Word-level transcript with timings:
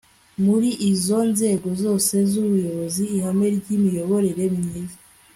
muri 0.45 0.69
izo 0.91 1.19
nzego 1.31 1.67
zose 1.83 2.13
z'ubuyobozi 2.29 3.03
ihame 3.17 3.45
ry'imiyoborere 3.57 4.43
myiza 4.55 4.97